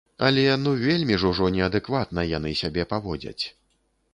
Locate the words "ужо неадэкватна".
1.33-2.25